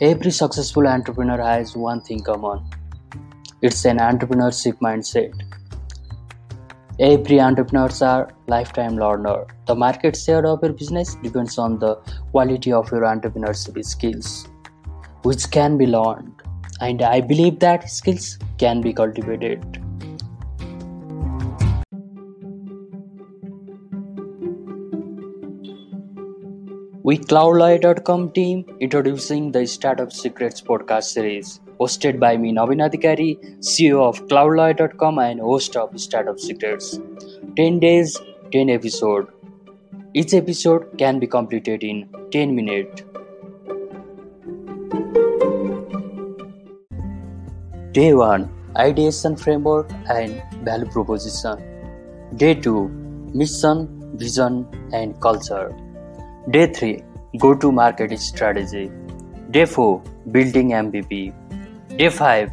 Every 0.00 0.30
successful 0.30 0.86
entrepreneur 0.86 1.38
has 1.38 1.76
one 1.76 2.00
thing 2.00 2.20
common 2.22 2.64
it's 3.60 3.84
an 3.84 3.98
entrepreneurship 3.98 4.78
mindset. 4.78 5.32
Every 7.00 7.40
entrepreneurs 7.40 8.00
are 8.00 8.30
lifetime 8.46 8.96
learner. 8.96 9.46
The 9.66 9.74
market 9.74 10.16
share 10.16 10.46
of 10.46 10.62
your 10.62 10.72
business 10.72 11.16
depends 11.16 11.58
on 11.58 11.80
the 11.80 11.96
quality 12.30 12.72
of 12.72 12.88
your 12.92 13.00
entrepreneurship 13.00 13.84
skills, 13.84 14.46
which 15.22 15.50
can 15.50 15.76
be 15.76 15.88
learned. 15.88 16.32
And 16.80 17.02
I 17.02 17.20
believe 17.20 17.58
that 17.58 17.90
skills 17.90 18.38
can 18.56 18.80
be 18.80 18.92
cultivated. 18.92 19.77
We 27.08 27.16
cloudalya.com 27.16 28.32
team 28.32 28.64
introducing 28.80 29.50
the 29.50 29.66
Startup 29.66 30.12
Secrets 30.12 30.60
podcast 30.60 31.04
series, 31.04 31.60
hosted 31.80 32.18
by 32.20 32.36
me 32.36 32.52
Nabin 32.52 32.82
Adhikari, 32.86 33.28
CEO 33.68 34.02
of 34.06 34.18
cloudalya.com 34.26 35.18
and 35.18 35.40
host 35.40 35.74
of 35.76 35.98
Startup 35.98 36.38
Secrets. 36.38 37.00
10 37.56 37.78
days, 37.78 38.20
10 38.52 38.68
episode. 38.68 39.26
Each 40.12 40.34
episode 40.34 40.98
can 40.98 41.18
be 41.18 41.26
completed 41.26 41.82
in 41.82 42.10
10 42.30 42.54
minutes. 42.54 43.02
Day 47.92 48.12
1 48.12 48.50
Ideation 48.76 49.34
Framework 49.34 49.90
and 50.10 50.42
Value 50.62 50.90
Proposition. 50.90 51.68
Day 52.36 52.54
2 52.54 52.88
Mission, 53.32 53.86
Vision, 54.18 54.66
and 54.92 55.18
Culture. 55.22 55.74
Day 56.50 56.66
3 56.72 57.02
Go 57.38 57.54
to 57.54 57.70
market 57.70 58.18
strategy. 58.18 58.90
Day 59.52 59.64
4 59.64 60.02
Building 60.32 60.70
MVP. 60.70 61.32
Day 61.96 62.08
5 62.08 62.50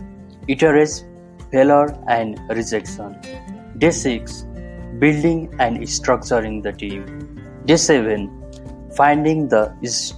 Iterate 0.47 1.05
failure 1.51 1.87
and 2.07 2.39
rejection. 2.49 3.15
Day 3.79 3.89
6 3.89 4.43
Building 4.99 5.55
and 5.59 5.79
structuring 5.79 6.61
the 6.61 6.71
team. 6.71 7.01
Day 7.65 7.77
7 7.77 8.91
Finding 8.95 9.47
the 9.47 9.63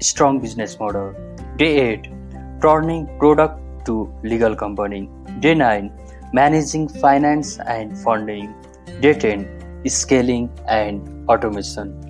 strong 0.01 0.41
business 0.41 0.77
model. 0.79 1.13
Day 1.55 1.91
8 1.91 2.09
Turning 2.61 3.07
product 3.19 3.85
to 3.85 4.11
legal 4.23 4.55
company. 4.55 5.09
Day 5.39 5.53
9 5.53 5.91
Managing 6.33 6.89
finance 6.89 7.57
and 7.59 7.97
funding. 7.99 8.53
Day 8.99 9.13
10 9.13 9.81
Scaling 9.85 10.49
and 10.67 11.29
automation. 11.29 12.06